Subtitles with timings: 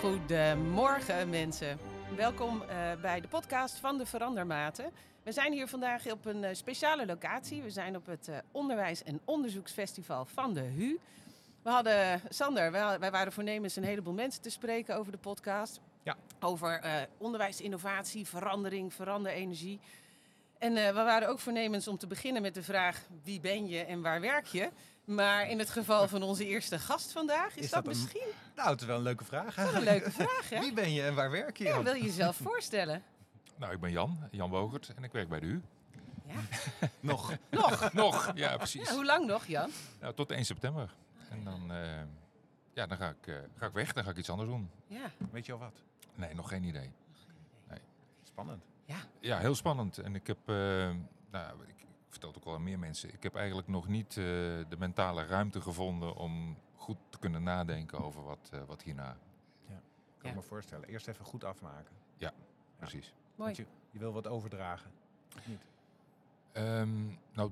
[0.00, 1.78] Goedemorgen mensen.
[2.16, 4.92] Welkom eh, bij de podcast van de Verandermaten.
[5.22, 7.62] We zijn hier vandaag op een eh, speciale locatie.
[7.62, 10.98] We zijn op het eh, Onderwijs- en Onderzoeksfestival van de HU.
[11.62, 15.80] We hadden, Sander, wij, wij waren voornemens een heleboel mensen te spreken over de podcast.
[16.02, 16.16] Ja.
[16.40, 19.80] Over eh, onderwijs, innovatie, verandering, veranderenergie.
[20.58, 24.02] En we waren ook voornemens om te beginnen met de vraag wie ben je en
[24.02, 24.70] waar werk je?
[25.06, 28.28] Maar in het geval van onze eerste gast vandaag is, Is dat, dat een- misschien
[28.56, 29.54] Nou, het is wel een leuke vraag.
[29.54, 30.60] toch een leuke vraag, hè?
[30.60, 31.64] Wie ben je en waar werk je?
[31.64, 33.02] Ja, wil je jezelf voorstellen?
[33.56, 35.62] Nou, ik ben Jan, Jan Wogert en ik werk bij de U.
[36.26, 36.34] Ja.
[37.00, 37.32] Nog.
[37.50, 37.92] Nog?
[37.92, 38.88] Nog, ja precies.
[38.88, 39.70] Ja, hoe lang nog, Jan?
[40.00, 40.94] Nou, tot 1 september.
[41.30, 42.02] En dan, eh,
[42.74, 44.70] ja, dan ga, ik, eh, ga ik weg, dan ga ik iets anders doen.
[44.86, 45.10] Ja.
[45.30, 45.82] Weet je al wat?
[46.14, 46.92] Nee, nog geen idee.
[48.24, 48.64] Spannend.
[48.84, 48.96] Ja.
[49.20, 49.98] Ja, heel spannend.
[49.98, 50.54] En ik heb, eh,
[51.30, 51.75] nou, ik,
[52.06, 54.14] ik vertel het ook al aan meer mensen, ik heb eigenlijk nog niet eh,
[54.68, 59.16] de mentale ruimte gevonden om goed te kunnen nadenken over wat, eh, wat hierna.
[60.18, 60.36] Kan Ja.
[60.36, 60.88] me voorstellen.
[60.88, 61.94] Eerst even goed afmaken.
[62.78, 63.14] Precies.
[63.34, 63.54] Mooi.
[63.54, 64.90] Want je, je wil wat overdragen.
[65.36, 65.60] Of niet?
[66.52, 67.50] Ehm, nou,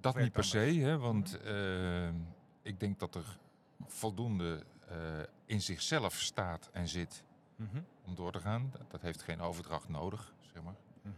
[0.00, 2.14] dat niet per se, hè, want ehm,
[2.62, 3.38] ik denk dat er
[3.86, 4.96] voldoende eh,
[5.44, 7.24] in zichzelf staat en zit
[7.56, 7.80] Mhm.
[8.04, 8.68] om door te gaan.
[8.70, 10.74] Dat, dat heeft geen overdracht nodig, zeg maar.
[11.02, 11.12] Mhm.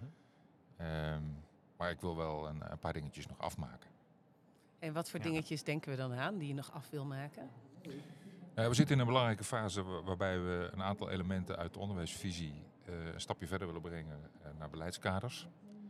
[0.76, 1.22] Ehm,
[1.76, 3.90] maar ik wil wel een, een paar dingetjes nog afmaken.
[4.78, 5.24] En wat voor Ja.
[5.26, 7.50] dingetjes denken we dan aan die je nog af wil maken?
[8.54, 11.78] Eh, we zitten in een belangrijke fase wa- waarbij we een aantal elementen uit de
[11.78, 15.48] onderwijsvisie eh, een stapje verder willen brengen eh, naar beleidskaders.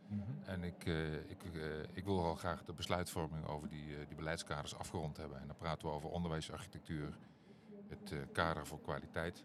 [0.08, 0.20] Mhm.
[0.44, 1.42] En ik, eh, ik,
[1.92, 5.40] ik wil wel graag de besluitvorming over die, eh, die beleidskaders afgerond hebben.
[5.40, 7.16] En dan praten we over onderwijsarchitectuur,
[7.88, 9.44] het eh, kader voor kwaliteit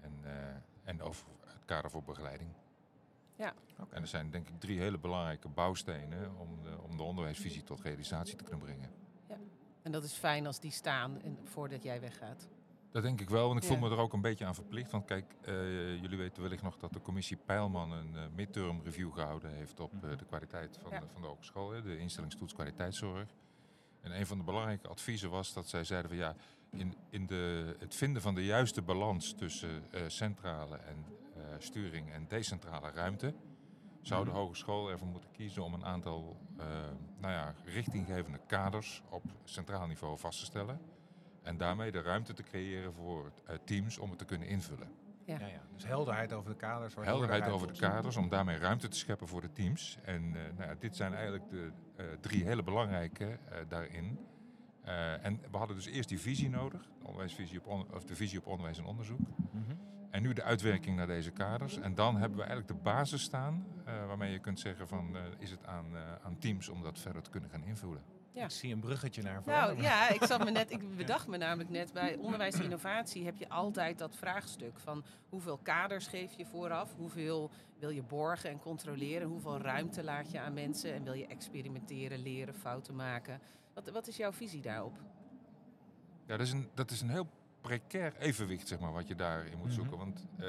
[0.00, 0.32] en, eh,
[0.84, 2.50] en over het kader voor begeleiding.
[3.38, 3.94] Oké.
[3.94, 7.80] En er zijn denk ik drie hele belangrijke bouwstenen om de, om de onderwijsvisie tot
[7.80, 8.90] realisatie te kunnen brengen.
[9.82, 12.48] En dat is fijn als die staan en, voordat jij weggaat.
[12.90, 13.82] Dat denk ik wel, want ik voel Ja.
[13.82, 14.90] me er ook een beetje aan verplicht.
[14.90, 19.12] Want kijk, eh, jullie weten wellicht nog dat de commissie Peilman een eh, midterm review
[19.12, 21.00] gehouden heeft op eh, de kwaliteit van, Ja.
[21.00, 23.28] de, van de hogeschool, hè, de instellingstoets kwaliteitszorg.
[24.00, 26.34] En een van de belangrijke adviezen was dat zij zeiden van ja,
[26.70, 31.04] in, in de, het vinden van de juiste balans tussen centrale en
[31.62, 33.34] sturing en decentrale ruimte,
[34.02, 34.38] zou de Mhm.
[34.40, 36.66] hogeschool ervoor moeten kiezen om een aantal eh,
[37.20, 40.80] nou ja, richtinggevende kaders op centraal niveau vast te stellen.
[41.42, 44.88] En daarmee de ruimte te creëren voor eh, teams om het te kunnen invullen.
[45.24, 45.38] Ja.
[45.38, 45.60] Ja, ja.
[45.74, 46.94] Dus helderheid over de kaders.
[46.94, 49.98] Helderheid over de kaders, om daarmee ruimte te scheppen voor de teams.
[50.04, 54.18] En eh, nou ja, dit zijn eigenlijk de eh, drie hele belangrijke eh, daarin.
[54.82, 58.14] Eh, en we hadden dus eerst die visie nodig, de, onderwijsvisie op on- of de
[58.16, 59.20] visie op onderwijs en onderzoek.
[59.50, 59.74] Mhm.
[60.16, 61.78] En nu de uitwerking naar deze kaders.
[61.78, 65.22] En dan hebben we eigenlijk de basis staan, eh, waarmee je kunt zeggen van, eh,
[65.38, 68.02] is het aan, eh, aan teams om dat verder te kunnen gaan invullen.
[68.32, 68.44] Ja.
[68.44, 69.82] Ik zie een bruggetje naar Nou veranderen.
[69.82, 73.36] ja, ik, zat me net, ik bedacht me namelijk net bij onderwijs en innovatie heb
[73.36, 78.58] je altijd dat vraagstuk van hoeveel kaders geef je vooraf, hoeveel wil je borgen en
[78.58, 83.40] controleren, hoeveel ruimte laat je aan mensen en wil je experimenteren, leren, fouten maken.
[83.74, 84.98] Wat, wat is jouw visie daarop?
[86.26, 87.28] Ja, dat is een, dat is een heel
[87.66, 89.74] precair evenwicht, zeg maar, wat je daarin moet Mhm.
[89.74, 89.98] zoeken.
[89.98, 90.48] Want eh,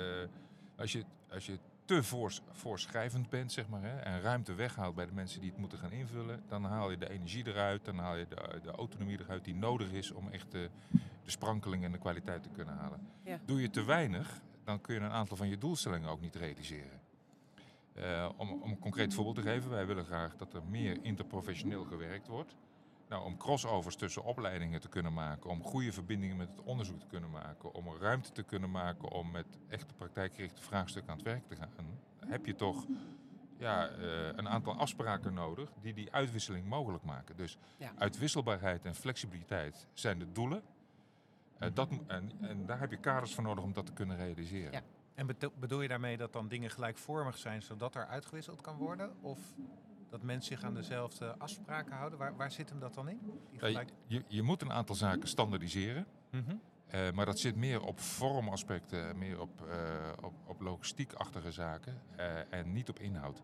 [0.75, 5.05] als, je, als je te voors, voorschrijvend bent, zeg maar, hè, en ruimte weghaalt bij
[5.05, 8.15] de mensen die het moeten gaan invullen, dan haal je de energie eruit, dan haal
[8.15, 10.69] je de, de autonomie eruit die nodig is om echt de,
[11.23, 12.99] de sprankeling en de kwaliteit te kunnen halen.
[13.23, 13.39] Ja.
[13.45, 16.99] Doe je te weinig, dan kun je een aantal van je doelstellingen ook niet realiseren.
[17.93, 21.83] Eh, om, om een concreet voorbeeld te geven, wij willen graag dat er meer interprofessioneel
[21.83, 22.55] gewerkt wordt.
[23.09, 27.05] Nou, om crossovers tussen opleidingen te kunnen maken, om goede verbindingen met het onderzoek te
[27.05, 31.25] kunnen maken, om er ruimte te kunnen maken om met echte praktijkgerichte vraagstukken aan het
[31.27, 32.85] werk te gaan, heb je toch
[33.57, 37.35] ja, eh, een aantal afspraken nodig die die uitwisseling mogelijk maken.
[37.37, 37.91] Dus Ja.
[37.97, 40.61] uitwisselbaarheid en flexibiliteit zijn de doelen.
[41.59, 44.71] Eh, dat, en, en daar heb je kaders voor nodig om dat te kunnen realiseren.
[44.71, 44.81] Ja.
[45.15, 49.15] En bedo- bedoel je daarmee dat dan dingen gelijkvormig zijn, zodat er uitgewisseld kan worden?
[49.21, 49.39] Of
[50.09, 52.19] dat mensen zich aan dezelfde afspraken houden?
[52.19, 53.19] Waar, waar zit hem dat dan in?
[53.51, 53.89] Je, gelijk...
[54.07, 56.05] je, je moet een aantal zaken standaardiseren.
[56.31, 56.55] Mhm.
[56.87, 62.53] Eh, maar dat zit meer op vormaspecten, meer op, eh, op, op logistiekachtige zaken eh,
[62.53, 63.41] en niet op inhoud.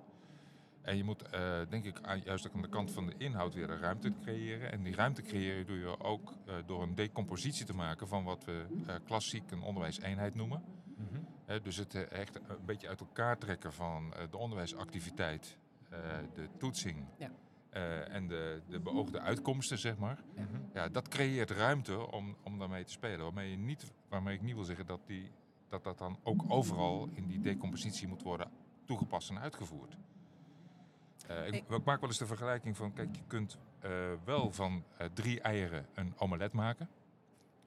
[0.81, 1.23] En je moet,
[1.69, 4.71] denk ik, juist ook aan de kant van de inhoud weer een ruimte creëren.
[4.71, 6.33] En die ruimte creëren doe je ook
[6.65, 8.65] door een decompositie te maken van wat we
[9.05, 10.63] klassiek een onderwijseenheid noemen.
[10.97, 11.61] Mhm.
[11.61, 15.57] Dus het echt een beetje uit elkaar trekken van de onderwijsactiviteit,
[16.33, 17.31] de toetsing Ja.
[17.69, 20.23] eh, en de, de beoogde uitkomsten, zeg maar.
[20.73, 23.19] Ja, dat creëert ruimte om, om daarmee te spelen.
[23.19, 25.31] Waarmee, je niet, waarmee ik niet wil zeggen dat, die,
[25.67, 28.51] dat dat dan ook overal in die decompositie moet worden
[28.85, 29.97] toegepast en uitgevoerd.
[31.27, 33.91] Eh, ik, maak wel eens de vergelijking van, kijk, je kunt eh,
[34.25, 36.89] wel van eh, drie eieren een omelet maken.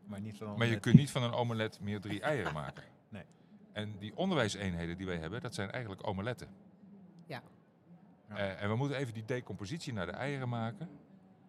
[0.05, 2.85] Maar niet van Maar je kunt niet van een omelet meer drie eieren maken.
[3.09, 3.25] Nee.
[3.73, 6.49] En die onderwijseenheden die wij hebben, dat zijn eigenlijk omeletten.
[7.27, 7.43] Ja.
[8.29, 8.37] Ja.
[8.37, 10.89] Eh, en we moeten even die decompositie naar de eieren maken.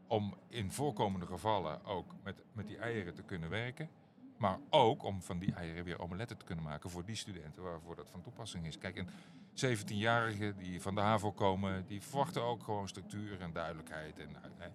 [0.08, 3.90] Om in voorkomende gevallen ook met, met die eieren te kunnen werken.
[4.38, 7.96] Maar ook om van die eieren weer omeletten te kunnen maken voor die studenten waarvoor
[7.96, 8.78] dat van toepassing is.
[8.78, 9.10] Kijk, een
[9.54, 14.20] 17-jarigen die van de HAVO komen, die verwachten ook gewoon structuur en duidelijkheid.
[14.20, 14.30] En,
[14.60, 14.68] eh,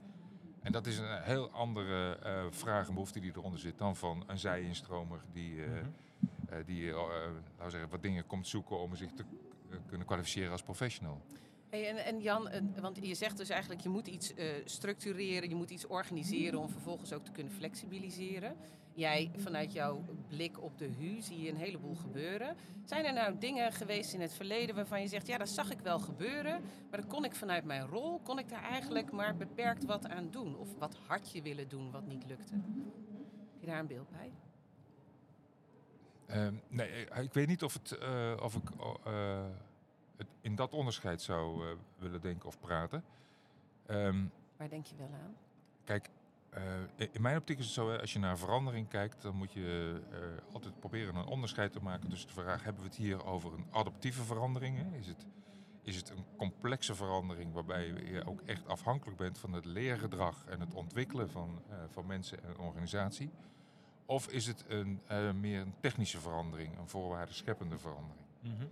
[0.63, 4.25] en dat is een heel andere eh vraag en behoefte die eronder zit dan van
[4.27, 6.65] een zij-instromer die, Mhm.
[6.65, 9.25] die laten we zeggen, wat dingen komt zoeken om zich te
[9.87, 11.21] kunnen kwalificeren als professional.
[11.73, 15.55] En, en Jan, eh, want je zegt dus eigenlijk je moet iets eh, structureren, je
[15.55, 18.57] moet iets organiseren om vervolgens ook te kunnen flexibiliseren.
[18.95, 22.57] Jij, vanuit jouw blik op de HU, zie je een heleboel gebeuren.
[22.85, 25.81] Zijn er nou dingen geweest in het verleden waarvan je zegt, ja, dat zag ik
[25.81, 29.85] wel gebeuren, maar dan kon ik vanuit mijn rol, kon ik daar eigenlijk maar beperkt
[29.85, 30.57] wat aan doen?
[30.57, 32.55] Of wat had je willen doen wat niet lukte?
[33.53, 34.33] Heb je daar een beeld bij?
[36.27, 39.45] Ehm, nee, ik weet niet of, het, eh, of ik oh,
[40.41, 43.05] in dat onderscheid zou eh, willen denken of praten.
[43.87, 44.25] Ehm,
[44.57, 45.35] Waar denk je wel aan?
[45.85, 46.09] Kijk,
[46.51, 46.63] eh,
[47.13, 50.55] in- mijn optiek is het zo, als je naar verandering kijkt, dan moet je eh,
[50.55, 53.67] altijd proberen een onderscheid te maken tussen de vraag, hebben we het hier over een
[53.71, 54.77] adaptieve verandering?
[54.79, 54.97] Hè?
[54.99, 55.27] Is, het,
[55.83, 60.61] is het een complexe verandering waarbij je ook echt afhankelijk bent van het leergedrag en
[60.61, 63.31] het ontwikkelen van, eh, van mensen en organisatie?
[64.07, 68.27] Of is het een, eh, meer een technische verandering, een voorwaardenscheppende verandering?
[68.41, 68.53] Mhm.
[68.63, 68.67] Eh,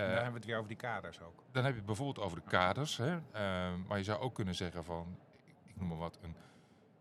[0.00, 1.42] Daar hebben we het weer over die kaders ook.
[1.52, 2.96] dan heb je het bijvoorbeeld over de kaders.
[2.96, 3.16] Hè?
[3.16, 5.18] Eh, maar je zou ook kunnen zeggen van,
[5.66, 6.34] ik noem maar wat, een,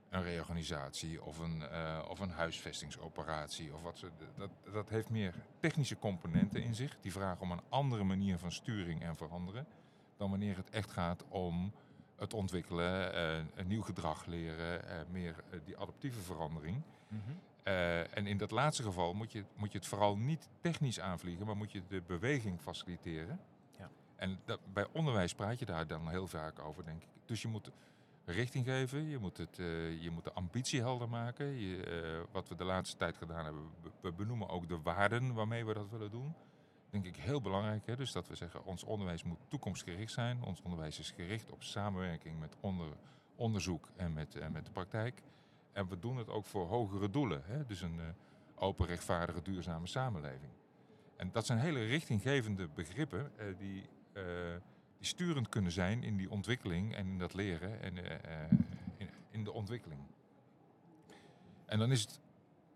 [0.10, 3.74] een reorganisatie of een, eh, of een huisvestingsoperatie.
[3.74, 6.98] Of wat ze, dat, dat heeft meer technische componenten in zich.
[7.02, 9.68] Die vragen om een andere manier van sturing en veranderen.
[10.18, 11.74] Dan wanneer het echt gaat om
[12.18, 16.82] het ontwikkelen, eh, een nieuw gedrag leren, eh, meer eh, die adaptieve verandering.
[17.08, 17.32] Mhm.
[17.68, 21.46] Eh, en in dat laatste geval moet je, moet je het vooral niet technisch aanvliegen,
[21.46, 23.40] maar moet je de beweging faciliteren.
[23.80, 23.90] Ja.
[24.16, 27.08] En dat, bij onderwijs praat je daar dan heel vaak over, denk ik.
[27.26, 27.72] Dus je moet
[28.26, 31.46] richting geven, je moet, het, eh, je moet de ambitie helder maken.
[31.46, 35.34] Je, eh, wat we de laatste tijd gedaan hebben, we- we benoemen ook de waarden
[35.34, 36.34] waarmee we dat willen doen.
[36.90, 37.86] Denk ik heel belangrijk.
[37.86, 37.96] Hè?
[37.96, 40.44] Dus dat we zeggen, ons onderwijs moet toekomstgericht zijn.
[40.44, 42.88] Ons onderwijs is gericht op samenwerking met onder,
[43.36, 45.22] onderzoek en met, en met de praktijk.
[45.78, 47.42] En we doen het ook voor hogere doelen.
[47.46, 47.66] Hè?
[47.66, 48.06] Dus een eh,
[48.56, 50.52] open, rechtvaardige, duurzame samenleving.
[51.16, 53.84] En dat zijn hele richtinggevende begrippen eh, die,
[54.14, 54.24] eh,
[54.98, 57.98] die sturend kunnen zijn in die ontwikkeling en in dat leren en
[58.98, 60.02] in, in de ontwikkeling.
[61.66, 62.20] En dan is het,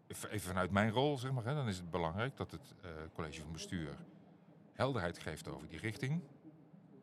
[0.08, 2.74] even vanuit mijn rol zeg maar, hè, dan is het belangrijk dat het
[3.14, 3.96] college van bestuur
[4.74, 6.22] helderheid geeft over die richting.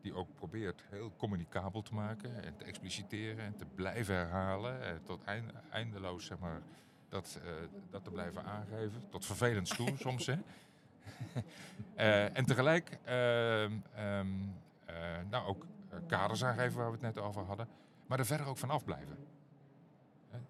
[0.01, 4.81] Die ook probeert heel communicabel te maken en te expliciteren en te blijven herhalen.
[4.83, 6.61] eh, tot eind- eindeloos zeg maar,
[7.09, 7.51] dat, eh,
[7.89, 9.03] dat te blijven aangeven.
[9.09, 10.25] Tot vervelend toe soms.
[10.25, 10.35] Hè.
[11.95, 14.27] Eh, en tegelijk ehm, ehm,
[14.85, 14.95] eh,
[15.29, 15.65] nou, ook
[16.07, 17.67] kaders aangeven waar we het net over hadden.
[18.07, 19.17] Maar er verder ook van afblijven.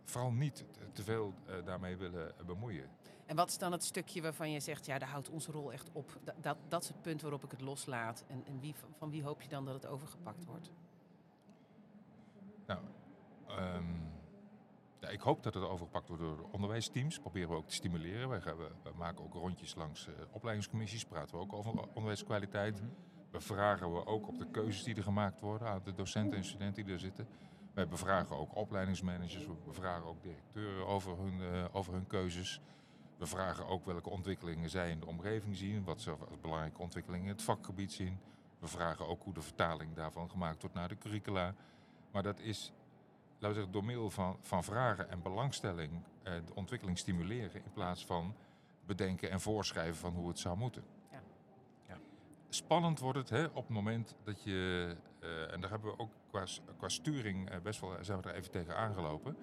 [0.05, 1.33] Vooral niet te- veel
[1.65, 2.85] daarmee willen bemoeien.
[3.29, 5.89] En wat is dan het stukje waarvan je zegt, ja, daar houdt onze rol echt
[5.91, 6.19] op.
[6.23, 8.23] Dat, dat, dat is het punt waarop ik het loslaat.
[8.27, 10.71] En, en wie, van wie hoop je dan dat het overgepakt wordt?
[12.65, 12.79] Nou,
[13.47, 13.83] ehm,
[14.99, 17.19] ja, ik hoop dat het overgepakt wordt door de onderwijsteams.
[17.19, 18.29] Proberen we ook te stimuleren.
[18.29, 21.05] Wij gaan, we, we maken ook rondjes langs eh, opleidingscommissies.
[21.05, 22.81] Praten we ook over onderwijskwaliteit.
[22.81, 22.89] Mhm.
[23.31, 26.85] Bevragen we ook op de keuzes die er gemaakt worden aan de docenten en studenten
[26.85, 27.27] die er zitten.
[27.73, 29.45] Wij bevragen ook opleidingsmanagers.
[29.45, 32.61] We bevragen ook directeuren over hun, eh, over hun keuzes.
[33.19, 35.83] We vragen ook welke ontwikkelingen zij in de omgeving zien.
[35.83, 38.19] Wat ze als belangrijke ontwikkelingen in het vakgebied zien.
[38.59, 41.55] We vragen ook hoe de vertaling daarvan gemaakt wordt naar de curricula.
[42.11, 42.73] Maar dat is
[43.39, 45.91] laten we zeggen, door middel van, van vragen en belangstelling
[46.23, 48.35] eh, de ontwikkeling stimuleren in plaats van
[48.85, 50.83] bedenken en voorschrijven van hoe het zou moeten.
[51.11, 51.21] Ja.
[51.87, 51.97] Ja.
[52.49, 56.11] Spannend wordt het hè, op het moment dat je, eh, en daar hebben we ook
[56.29, 56.43] qua,
[56.77, 59.37] qua sturing eh, best wel, zijn we er even tegen aangelopen.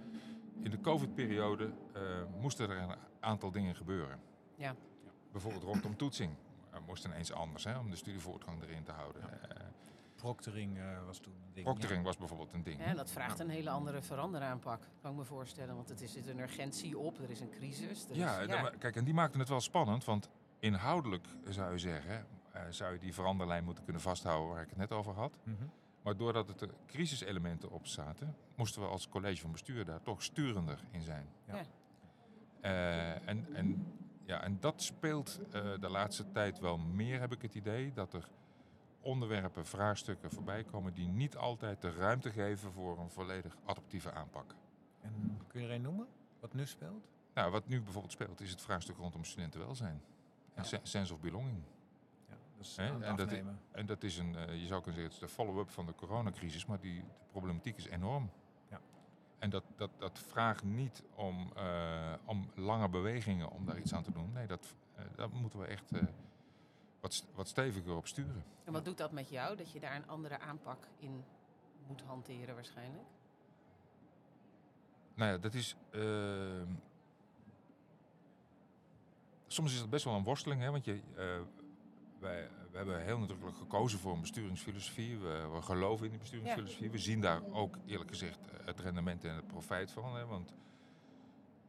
[0.62, 2.02] In de COVID-periode eh,
[2.40, 4.20] moesten er een aantal dingen gebeuren.
[4.56, 4.74] Ja.
[5.32, 6.34] Bijvoorbeeld rondom toetsing.
[6.70, 9.22] Er moest ineens anders hè, om de studievoortgang erin te houden.
[9.50, 9.66] Eh,
[10.14, 11.66] Proctoring eh, was toen een ding.
[11.66, 12.84] proctoring was bijvoorbeeld een ding.
[12.84, 15.74] Ja, dat vraagt een hele andere veranderaanpak, kan ik me voorstellen.
[15.76, 18.08] Want het is er zit een urgentie op, er is een crisis.
[18.08, 21.72] Er Ja, is, dan- maar kijk, en die maakte het wel spannend, want inhoudelijk zou
[21.72, 25.12] je zeggen, eh, zou je die veranderlijn moeten kunnen vasthouden waar ik het net over
[25.14, 25.36] had.
[25.42, 25.64] Mhm.
[26.06, 30.22] Maar doordat het er crisiselementen op zaten, moesten we als college van bestuur daar toch
[30.22, 31.28] sturender in zijn.
[31.46, 31.56] Ja.
[31.56, 31.64] Ja.
[32.60, 33.92] Eh, en, en,
[34.24, 38.12] ja, en dat speelt eh, de laatste tijd wel meer, heb ik het idee, dat
[38.12, 38.28] er
[39.00, 44.54] onderwerpen, vraagstukken voorbij komen die niet altijd de ruimte geven voor een volledig adaptieve aanpak.
[45.00, 46.06] En kun je er een noemen?
[46.40, 47.08] Wat nu speelt?
[47.34, 50.02] Nou, wat nu bijvoorbeeld speelt, is het vraagstuk rondom studentenwelzijn.
[50.54, 51.62] Een se- sense of belonging.
[52.56, 53.60] Dat is het en dat- afnemen.
[53.70, 55.94] En dat is een, eh, je zou kunnen zeggen, het is de follow-up van de
[55.94, 58.30] coronacrisis, maar die de problematiek is enorm.
[58.70, 58.80] Ja.
[59.38, 64.02] En dat, dat, dat vraagt niet om, eh, om lange bewegingen om daar iets aan
[64.02, 64.32] te doen.
[64.32, 66.02] Nee, dat, eh, daar moeten we echt eh,
[67.00, 68.44] wat, wat steviger op sturen.
[68.64, 71.24] En wat doet dat met jou, dat je daar een andere aanpak in
[71.86, 73.04] moet hanteren waarschijnlijk?
[75.14, 75.76] Nou ja, dat is.
[75.90, 76.68] ehm,
[79.46, 80.70] soms is het best wel een worsteling, hè?
[80.70, 81.40] Want je, eh,
[82.18, 85.18] wij, we hebben heel nadrukkelijk gekozen voor een besturingsfilosofie.
[85.18, 86.90] We, we geloven in die besturingsfilosofie.
[86.90, 90.16] We zien daar ook eerlijk gezegd eh, het rendement en het profijt van.
[90.16, 90.26] Hè?
[90.26, 90.54] Want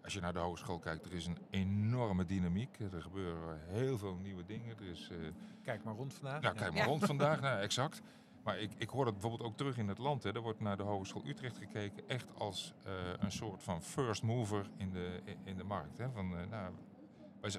[0.04, 2.80] als je naar de hogeschool kijkt, er is een enorme dynamiek.
[2.94, 4.75] Er gebeuren heel veel nieuwe dingen.
[4.80, 5.18] Er is, eh,
[5.63, 6.42] Kijk maar rond vandaag.
[6.42, 6.60] nou, Ja.
[6.62, 7.39] kijk maar rond vandaag.
[7.48, 8.01] Nou, exact.
[8.44, 10.24] Maar ik, ik hoor dat bijvoorbeeld ook terug in het land.
[10.24, 10.34] Hè.
[10.34, 14.70] Er wordt naar de Hogeschool Utrecht gekeken echt als eh, een soort van first mover
[14.77, 15.98] in de, in- in de markt.
[15.98, 16.10] Hè.
[16.12, 16.74] Van, eh, nou,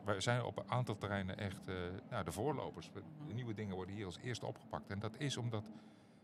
[0.05, 1.75] wij, zijn op een aantal terreinen echt eh,
[2.11, 2.91] nou, de voorlopers.
[3.27, 4.91] De nieuwe dingen worden hier als eerste opgepakt.
[4.91, 5.65] En dat is omdat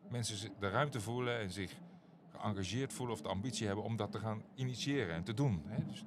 [0.09, 1.73] mensen de ruimte voelen en zich
[2.37, 5.63] geëngageerd voelen of de ambitie hebben om dat te gaan initiëren en te doen.
[5.67, 5.85] Hè.
[5.85, 6.05] Dus,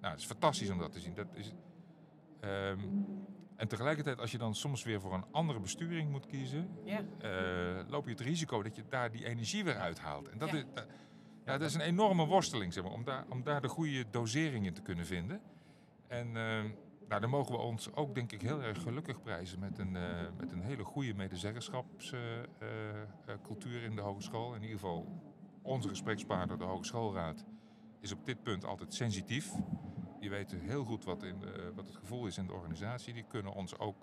[0.00, 1.14] nou, het is fantastisch om dat te zien.
[1.14, 1.52] Dat is,
[2.40, 2.78] ehm,
[3.56, 7.88] en tegelijkertijd, als je dan soms weer voor een andere besturing moet kiezen, Ja, eh,
[7.88, 10.28] loop je het risico dat je daar die energie weer uithaalt.
[10.28, 10.56] En dat, Ja.
[10.56, 10.86] is, dat,
[11.44, 14.66] ja, dat is een enorme worsteling, zeg maar, om, daar, om daar de goede dosering
[14.66, 15.40] in te kunnen vinden.
[16.06, 16.64] En eh,
[17.14, 20.02] nou, dan mogen we ons ook, denk ik, heel erg gelukkig prijzen met een, eh,
[20.36, 24.54] met een hele goede medezeggenschapscultuur in de hogeschool.
[24.54, 25.06] In ieder geval,
[25.62, 27.44] onze gesprekspartner, de Hogeschoolraad,
[28.00, 29.52] is op dit punt altijd sensitief.
[30.20, 33.14] Die weten heel goed wat, in de- wat het gevoel is in de organisatie.
[33.14, 33.96] Die kunnen ons ook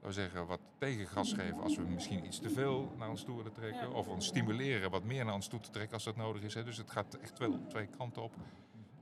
[0.00, 3.36] laten we zeggen, wat tegengas geven als we misschien iets te veel naar ons toe
[3.36, 3.92] willen trekken.
[3.94, 6.54] Of ons stimuleren wat meer naar ons toe te trekken als dat nodig is.
[6.54, 6.64] Hè.
[6.64, 8.32] Dus het gaat echt wel twee kanten op.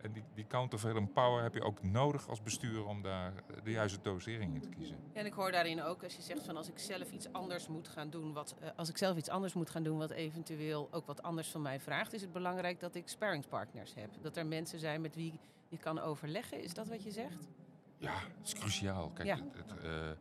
[0.03, 3.71] En die, die countervailing power heb je ook nodig als bestuur om daar eh, de
[3.71, 4.97] juiste dosering in te kiezen.
[5.13, 7.89] en ik hoor daarin ook als je zegt van als ik zelf iets anders moet
[7.89, 11.07] gaan doen, wat, eh, als ik zelf iets anders moet gaan doen wat eventueel ook
[11.07, 14.11] wat anders van mij vraagt, is het belangrijk dat ik sparringspartners heb.
[14.23, 15.39] Dat er mensen zijn met wie
[15.69, 16.63] je kan overleggen.
[16.63, 17.49] Is dat wat je zegt?
[17.97, 19.11] Ja, dat is cruciaal.
[19.11, 19.37] Kijk, Ja.
[19.37, 20.19] het, het, eh, het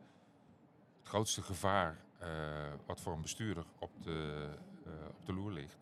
[1.07, 1.98] grootste gevaar
[2.86, 4.50] wat voor een bestuurder op de,
[5.07, 5.77] op de loer ligt,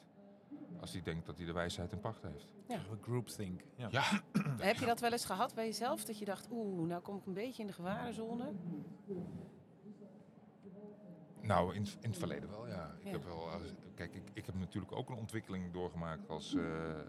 [0.82, 2.48] als hij denkt dat hij de wijsheid in pacht heeft.
[2.68, 3.62] We groupthink.
[3.76, 3.88] Ja.
[3.92, 4.04] Ja,
[4.60, 6.06] Heb je dat wel eens gehad bij jezelf?
[6.06, 8.52] Dat je dacht, oeh, nou kom ik een beetje in de gevarenzone.
[11.42, 12.92] Nou, in, in het verleden wel, ja.
[13.00, 13.12] Ik Ja.
[13.12, 17.06] heb wel als- kijk, ik, ik heb natuurlijk ook een ontwikkeling doorgemaakt als eh, eh,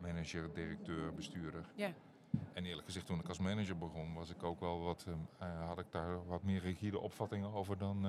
[0.00, 1.64] manager, directeur, bestuurder.
[1.74, 1.92] Ja.
[2.52, 5.66] En eerlijk gezegd, toen ik als manager begon, was ik ook wel wat, eh, eh,
[5.66, 8.06] had ik daar wat meer rigide opvattingen over dan.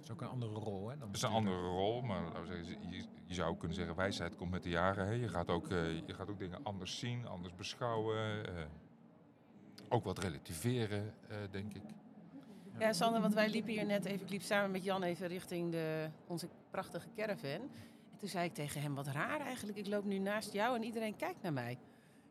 [0.00, 0.88] Dat is ook een andere rol.
[0.88, 3.76] Hè, dan het is een andere rol, maar laten we zeggen, je, je zou kunnen
[3.76, 5.06] zeggen, wijsheid komt met de jaren.
[5.06, 5.12] Hè.
[5.12, 8.46] Je, gaat ook, eh, je gaat ook dingen anders zien, anders beschouwen.
[8.56, 8.64] eh,
[9.88, 11.82] ook wat relativeren, eh, denk ik.
[12.78, 15.70] Ja, Sander, want wij liepen hier net even, ik liep samen met Jan even richting
[15.70, 17.50] de, onze prachtige caravan.
[18.10, 20.82] En toen zei ik tegen hem, wat raar eigenlijk, ik loop nu naast jou en
[20.82, 21.78] iedereen kijkt naar mij.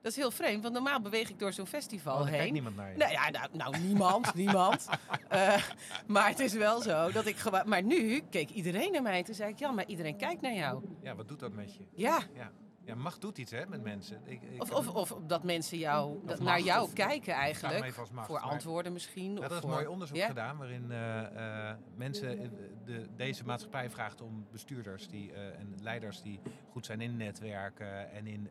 [0.02, 2.54] Dat is heel vreemd, want normaal beweeg ik door zo'n festival Oh, daar kijkt heen.
[2.54, 2.98] niemand naar je.
[2.98, 4.88] Nou ja, nou, nou niemand, niemand.
[5.30, 5.64] Eh,
[6.08, 7.70] maar het is wel zo dat ik gewoon...
[7.70, 10.54] Maar nu keek iedereen naar mij en toen zei ik, Jan, maar iedereen kijkt naar
[10.54, 10.84] jou.
[11.02, 11.84] Ja, wat doet dat met je?
[11.94, 12.52] Ja, Ja,
[12.84, 14.22] ja macht doet iets hè, met mensen.
[14.26, 17.96] Ik, ik of, of, of dat mensen jou, dat, macht, naar jou kijken eigenlijk.
[18.14, 19.34] macht, Voor antwoorden misschien.
[19.34, 20.28] Ja, dat is voor, mooi onderzoek Ja?
[20.28, 22.52] gedaan waarin eh, eh, mensen,
[22.86, 26.40] de, deze maatschappij vraagt om bestuurders die, en leiders die
[26.72, 28.50] goed zijn in netwerken en in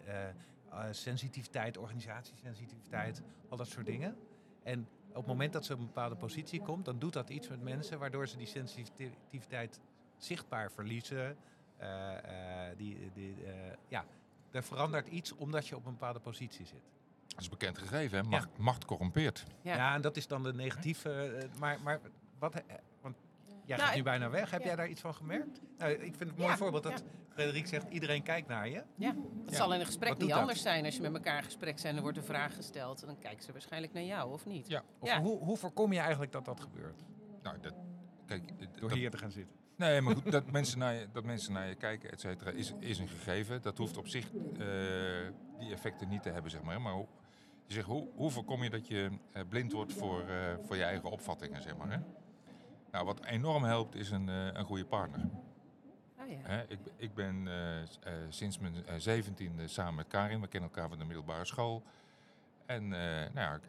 [0.70, 4.16] eh, eh, sensitiviteit, organisatiesensitiviteit, al dat soort dingen.
[4.62, 7.48] En op het moment dat ze op een bepaalde positie komt, dan doet dat iets
[7.48, 9.80] met mensen waardoor ze die sensitiviteit
[10.16, 11.36] zichtbaar verliezen.
[11.76, 13.52] Eh, eh, die, die, eh,
[13.88, 14.04] ja,
[14.50, 16.82] er verandert iets omdat je op een bepaalde positie zit.
[17.26, 18.28] Dat is bekend gegeven, hè?
[18.28, 19.44] Macht, macht corrompeert.
[19.62, 19.76] Ja.
[19.76, 19.94] Ja.
[19.94, 21.48] en dat is dan de negatieve.
[21.58, 22.00] maar, maar
[22.38, 22.62] wat.
[23.68, 24.50] Jij Nou, gaat nu bijna weg.
[24.50, 24.66] Heb ja.
[24.66, 25.60] jij daar iets van gemerkt?
[25.78, 27.04] Nou, ik vind het een mooi Ja, voorbeeld dat ja.
[27.28, 28.82] Frederik zegt: iedereen kijkt naar je.
[28.96, 29.56] Ja, het Ja.
[29.56, 30.38] zal in een gesprek Wat niet dat?
[30.38, 30.84] anders zijn.
[30.84, 33.00] Als je met elkaar in gesprek zijn, dan wordt een vraag gesteld.
[33.00, 34.68] En dan kijken ze waarschijnlijk naar jou, of niet?
[34.68, 34.82] Ja.
[34.98, 35.20] Of Ja.
[35.20, 37.04] hoe, hoe voorkom je eigenlijk dat dat gebeurt?
[37.42, 37.74] Nou, dat,
[38.26, 38.48] kijk,
[38.80, 39.56] Door dat- hier te gaan zitten.
[39.76, 42.72] Nee, maar goed, dat mensen naar je, dat mensen naar je kijken, et cetera, is,
[42.78, 43.62] is een gegeven.
[43.62, 44.66] Dat hoeft op zich eh,
[45.58, 46.80] die effecten niet te hebben, zeg maar.
[46.80, 47.06] Maar hoe,
[47.66, 50.82] je zegt, hoe, hoe voorkom je dat je eh, blind wordt voor, eh, voor je
[50.82, 51.90] eigen opvattingen, zeg maar.
[51.90, 51.98] Hè?
[52.92, 55.20] Nou, wat enorm helpt, is een, eh, een goede partner.
[56.16, 56.36] Ah, ja.
[56.42, 56.62] Hè?
[56.68, 57.86] Ik, ik ben eh, eh,
[58.28, 60.40] sinds mijn zeventiende samen met Karin.
[60.40, 61.82] We kennen elkaar van de middelbare school.
[62.66, 62.98] En eh,
[63.32, 63.60] nou ja,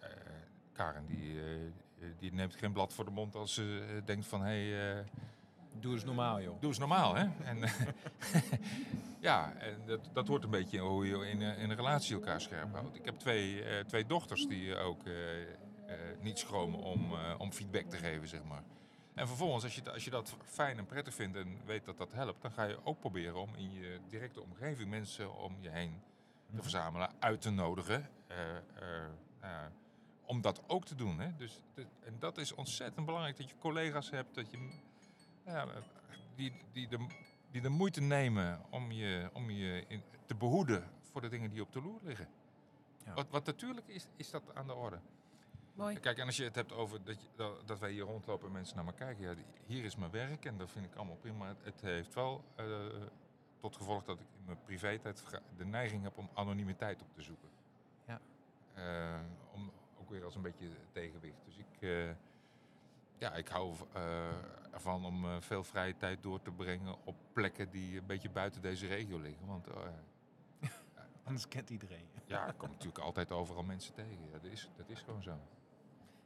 [0.73, 4.41] Karin die, eh, die neemt geen blad voor de mond als ze denkt van...
[4.41, 5.05] Hey, eh,
[5.79, 6.59] Doe eens normaal, joh.
[6.59, 7.27] Doe eens normaal, hè?
[7.43, 7.57] En,
[9.19, 12.41] ja, en dat, dat hoort een beetje hoe je in, een- in een relatie elkaar
[12.41, 12.95] scherp houdt.
[12.95, 15.47] Ik heb twee, eh, twee dochters die ook eh, eh,
[16.21, 18.61] niet schromen om, eh, om feedback te geven, zeg maar.
[19.19, 22.11] En vervolgens, als je, als je dat fijn en prettig vindt en weet dat dat
[22.11, 26.01] helpt, dan ga je ook proberen om in je directe omgeving mensen om je heen
[26.45, 26.61] te Mhm.
[26.61, 28.09] verzamelen, uit te nodigen.
[28.27, 29.05] eh, eh,
[29.39, 29.65] eh,
[30.25, 31.19] om dat ook te doen.
[31.19, 31.35] Hè?
[31.37, 34.69] Dus, de- en dat is ontzettend belangrijk, dat je collega's hebt dat je,
[35.45, 35.65] ja,
[36.35, 37.07] die, die, de,
[37.51, 41.61] die de moeite nemen om je, om je in, te behoeden voor de dingen die
[41.61, 42.27] op de loer liggen.
[43.05, 43.13] Ja.
[43.13, 44.99] Wat, wat natuurlijk is, is dat aan de orde.
[45.73, 45.99] Mooi.
[45.99, 48.53] Kijk, en als je het hebt over dat, je, dat, dat wij hier rondlopen en
[48.53, 49.23] mensen naar me kijken.
[49.23, 49.35] Ja,
[49.65, 51.47] hier is mijn werk en dat vind ik allemaal prima.
[51.47, 52.65] Het, het heeft wel eh,
[53.59, 55.23] tot gevolg dat ik in mijn privé-tijd
[55.57, 57.49] de neiging heb om anonimiteit op te zoeken.
[58.07, 58.19] Ja.
[58.73, 59.19] Eh,
[59.53, 61.45] om ook weer als een beetje tegenwicht.
[61.45, 62.09] Dus ik, eh,
[63.17, 64.27] ja, ik hou eh,
[64.71, 68.61] ervan om eh, veel vrije tijd door te brengen op plekken die een beetje buiten
[68.61, 69.47] deze regio liggen.
[69.47, 69.75] Want eh,
[71.23, 72.07] Anders kent iedereen.
[72.25, 74.25] ja, ik kom natuurlijk altijd overal mensen tegen.
[74.25, 75.39] Ja, dat, is, dat is gewoon zo.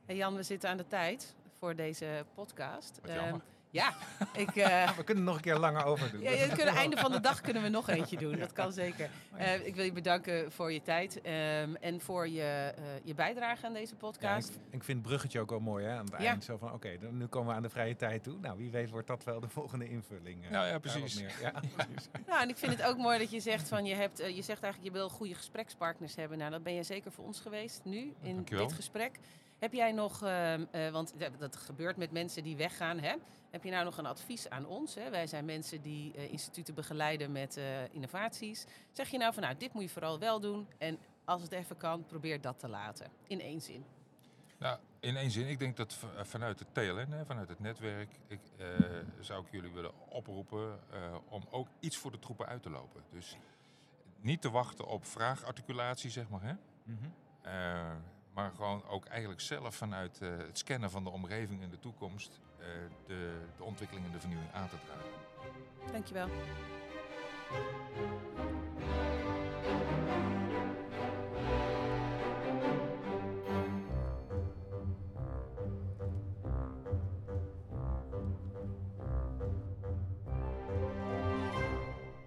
[0.06, 3.00] Hey Jan, we zitten aan de tijd voor deze podcast.
[3.04, 3.36] Ehm,
[3.70, 3.94] ja,
[4.36, 6.22] ik, eh, We kunnen er nog een keer langer over doen.
[6.22, 8.38] ja, ja, we kunnen, einde van de dag kunnen we nog eentje doen.
[8.40, 9.10] Dat kan zeker.
[9.38, 13.66] Eh, ik wil je bedanken voor je tijd ehm, en voor je, eh, je bijdrage
[13.66, 14.50] aan deze Ja, podcast.
[14.50, 16.30] ik, ik vind het bruggetje ook wel mooi hè, aan het Ja.
[16.30, 16.44] eind.
[16.44, 18.40] Zo van, oké, dan- nu komen we aan de vrije tijd toe.
[18.40, 20.44] Nou, wie weet wordt dat wel de volgende invulling.
[20.46, 21.22] eh, Ja, precies.
[21.22, 21.32] meer.
[21.42, 22.10] Ja, precies.
[22.28, 24.64] Nou, en ik vind het ook mooi dat je zegt van je hebt, je zegt
[24.64, 26.38] eigenlijk je wil goede gesprekspartners hebben.
[26.38, 28.68] Nou, dat ben je zeker voor ons geweest nu in Dankjewel.
[28.68, 29.20] dit gesprek.
[29.64, 33.16] Heb jij nog, ehm, eh, want dat- gebeurt met mensen die weggaan, hè?
[33.50, 34.96] Heb je nou nog een advies aan ons?
[34.96, 35.10] Hè?
[35.10, 38.66] Wij zijn mensen die eh, instituten begeleiden met eh, innovaties.
[38.92, 41.78] Zeg je nou van nou, dit moet je vooral wel doen en als het even
[41.78, 43.12] kan, probeer dat te laten.
[43.28, 43.86] In één zin.
[44.58, 48.40] Nou, in één zin, ik denk dat vanuit het TLN, hè, vanuit het netwerk, ik,
[48.58, 48.68] eh,
[49.20, 53.04] zou ik jullie willen oproepen eh, om ook iets voor de troepen uit te lopen.
[53.10, 53.38] Dus
[54.20, 56.44] niet te wachten op vraagarticulatie, zeg maar.
[56.44, 56.54] Hè?
[56.84, 57.10] Mhm.
[57.42, 57.96] Eh,
[58.34, 62.40] maar gewoon ook eigenlijk zelf vanuit eh, het scannen van de omgeving in de toekomst
[62.58, 62.66] eh,
[63.06, 65.12] de, de ontwikkeling en de vernieuwing aan te dragen.
[65.92, 66.30] Dankjewel.